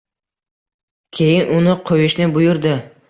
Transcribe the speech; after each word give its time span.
Keyin 1.19 1.53
uni 1.59 1.77
qo‘yishni 1.91 2.29
buyurdi. 2.39 2.73